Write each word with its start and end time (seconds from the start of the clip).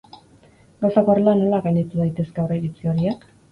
Gauzak 0.85 1.11
horrela, 1.15 1.35
nola 1.43 1.61
gainditu 1.67 2.01
daitezke 2.01 2.45
aurreiritzi 2.47 2.93
horiek? 2.97 3.33